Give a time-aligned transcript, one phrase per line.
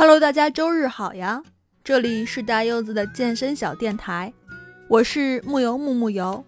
[0.00, 1.42] Hello，大家周日好呀！
[1.84, 4.32] 这里是大柚子的健身小电台，
[4.88, 6.42] 我是木油木木油。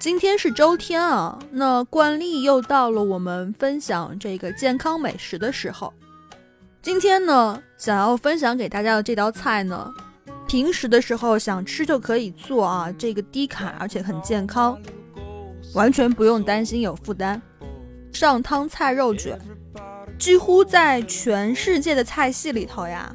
[0.00, 5.92] 今天是周天啊，那惯例又到了我们分享这个健康美食的时候。
[6.80, 9.92] 今天呢，想要分享给大家的这道菜呢，
[10.48, 14.80] 平时的时候想吃就可以做啊，这个低卡而且很健康，
[15.74, 17.42] 完全不用担心有负担。
[18.10, 19.38] 上汤菜肉卷。
[20.18, 23.14] 几乎在全世界的菜系里头呀，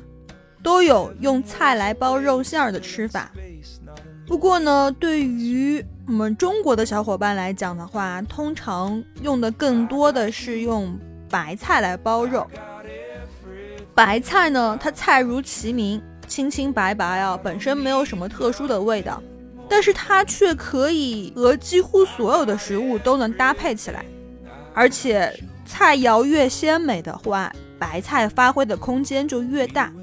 [0.61, 3.31] 都有用菜来包肉馅儿的吃法。
[4.27, 10.95] 不过呢，对于我们中国的小伙伴来讲的话，通常用的更多的是用
[11.29, 12.45] 白菜来包肉。
[13.95, 19.21] 白菜呢，它菜如其名，清清白白啊，本身没有什么特殊的味道，
[19.67, 24.05] 但是它却可以和几乎所有的食物都能搭配起来，
[24.73, 25.31] 而且。
[25.71, 29.93] 菜肴越鲜美的话，白菜发挥的空间就越大。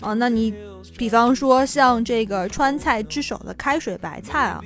[0.00, 0.52] 哦，那你
[0.98, 4.60] 比方说像这个川菜之首的开水白菜啊，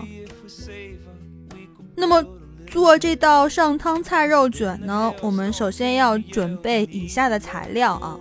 [1.94, 2.24] 那么
[2.66, 8.18] 做这道上汤菜肉卷呢，我们首先要准备以下的材料啊：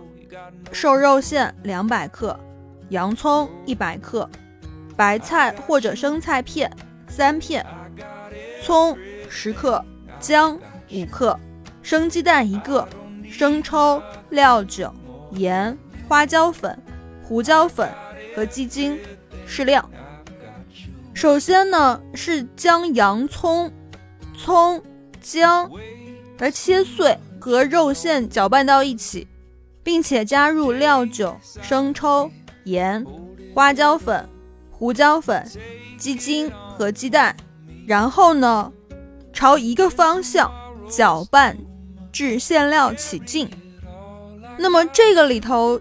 [0.73, 2.37] 瘦肉馅两百克，
[2.89, 4.29] 洋葱一百克，
[4.97, 6.69] 白菜或者生菜片
[7.07, 7.65] 三片，
[8.61, 8.97] 葱
[9.29, 9.81] 十克，
[10.19, 11.39] 姜五克。
[11.81, 12.87] 生鸡蛋一个，
[13.29, 14.91] 生抽、料酒、
[15.31, 16.75] 盐、花椒粉、
[17.23, 17.87] 胡椒粉
[18.35, 18.97] 和鸡精
[19.45, 19.87] 适量。
[21.13, 23.71] 首先呢，是将洋葱、
[24.35, 24.81] 葱、
[25.21, 25.69] 姜
[26.39, 29.27] 来切碎和肉馅搅拌到一起，
[29.83, 32.31] 并且加入料酒、生抽、
[32.63, 33.05] 盐、
[33.53, 34.27] 花椒粉、
[34.71, 35.47] 胡椒粉、
[35.99, 37.37] 鸡精和鸡蛋，
[37.85, 38.71] 然后呢，
[39.31, 40.51] 朝一个方向
[40.89, 41.57] 搅拌。
[42.11, 43.49] 至馅料起劲，
[44.57, 45.77] 那么这个里头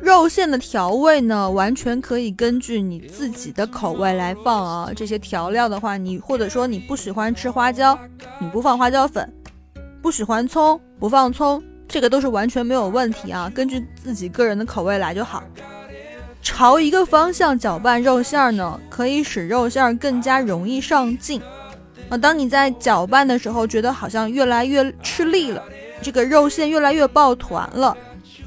[0.00, 4.90] 肉馅的调味呢，完全可以根据你自己的口味来放啊。
[4.96, 7.98] 这些调料的话，你或者说你不喜欢吃花椒，
[8.38, 9.22] 你不放花椒粉；
[10.00, 13.52] 不喜欢葱，不放葱，这个都是完全没有问题啊。
[13.54, 15.44] 根据自己个人的口味来就好。
[16.40, 21.42] 朝一个方向搅拌肉馅呢，可以使肉馅更加容易上劲。
[22.10, 25.62] 啊，当你在搅拌的时候，觉得好像越来越吃力了，
[26.02, 27.96] 这个肉馅越来越抱团了，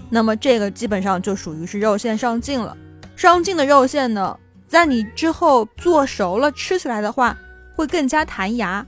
[0.09, 2.77] 那么这个基本上就属于是肉馅上劲了。
[3.15, 4.37] 上劲的肉馅呢，
[4.67, 7.35] 在你之后做熟了，吃起来的话
[7.75, 8.85] 会更加弹牙。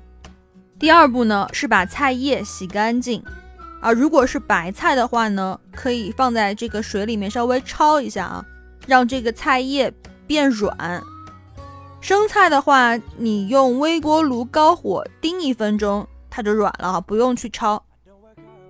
[0.78, 3.24] 第二步呢，是把菜叶洗干净，
[3.81, 8.46] 啊，如果是白菜的话呢，可以放在这个水里面稍微焯一下啊，
[8.86, 9.91] 让这个菜叶
[10.28, 11.01] 变软。
[12.02, 17.80] 生菜的话，你用微波炉高火叮一分钟，它就软了啊，不用去焯。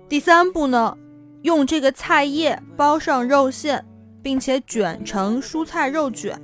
[0.08, 0.96] 第三步呢，
[1.42, 3.84] 用这个菜叶包上肉馅，
[4.20, 6.40] 并且卷成蔬菜肉卷。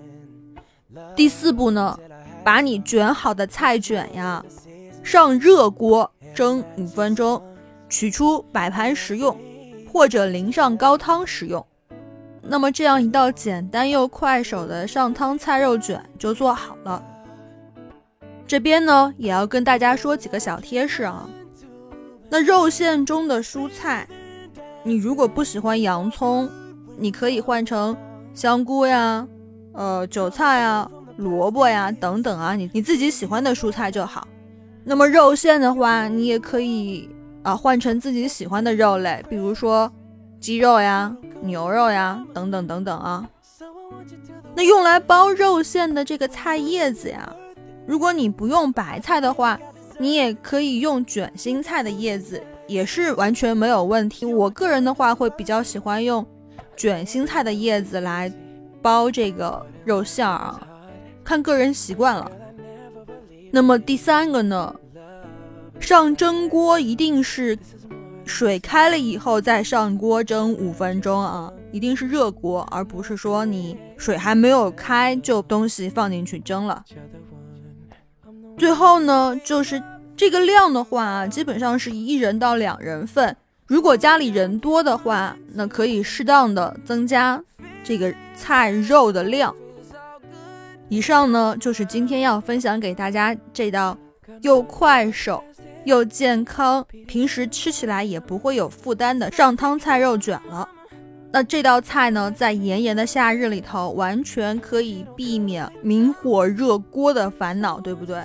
[1.17, 1.99] 第四步呢，
[2.45, 4.45] 把你卷好的菜卷呀，
[5.03, 7.43] 上热锅蒸五分钟，
[7.89, 9.37] 取出摆盘食用，
[9.93, 11.67] 或者淋上高汤食用。
[12.49, 17.03] 那么这样一道简单又快手的上汤菜肉卷就做好了。
[18.47, 21.29] 这边呢也要跟大家说几个小贴士啊。
[22.29, 24.06] 那肉馅中的蔬菜，
[24.83, 26.49] 你如果不喜欢洋葱，
[26.97, 27.97] 你可以换成
[28.35, 29.27] 香菇呀、
[29.73, 34.27] 呃韭菜呀、萝卜呀等等啊，你你自己喜欢的蔬菜就好。
[34.85, 37.09] 那么肉馅的话，你也可以
[37.43, 39.91] 啊换成自己喜欢的肉类，比如说
[40.41, 41.17] 鸡肉呀。
[41.43, 43.29] 牛肉呀，等等等等啊。
[44.55, 47.31] 那用来包肉馅的这个菜叶子呀，
[47.87, 49.61] 如果你不用白菜的话，
[49.99, 54.25] 你也可以用卷心菜的叶子，也是完全没有问题。
[54.25, 56.27] 我个人的话会比较喜欢用
[56.75, 58.33] 卷心菜的叶子来
[58.81, 60.59] 包这个肉馅啊，
[61.23, 62.31] 看个人习惯了。
[63.53, 64.75] 那么第三个呢，
[65.79, 67.57] 上蒸锅一定是。
[68.26, 76.84] 水开了以后再上锅蒸五分钟啊，一定是热锅，而不是说你水还没有开就东西放进去蒸了。
[78.58, 79.81] 最后呢，就是
[80.17, 83.34] 这个量的话，基本上是一人到两人份。
[83.67, 87.43] 如果家里人多的话，那可以适当的增加
[87.84, 89.55] 这个菜肉的量。
[90.88, 93.96] 以上呢，就是今天要分享给大家这道
[94.43, 95.43] 又快手。
[95.87, 100.69] 又健康，平时吃起来也不会有负担的上汤菜肉卷了。
[101.31, 108.21] 那这道菜呢，在炎炎的夏日里头，完全可以避免明火热锅的烦恼，对不对？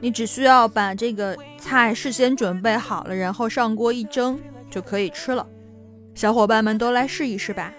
[0.00, 4.38] 你只需要把这个菜事先准备好了，然后上锅一蒸
[4.70, 5.44] 就可以吃了。
[6.14, 7.72] 小伙伴们都来试一试吧。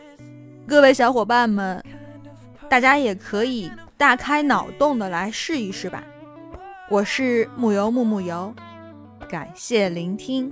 [0.67, 1.81] 各位小伙伴们，
[2.67, 6.03] 大家也可以大开脑洞的来试一试吧。
[6.89, 8.53] 我是木油木木油，
[9.25, 10.51] 感谢聆听。